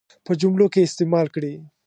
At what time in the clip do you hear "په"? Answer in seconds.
0.25-0.31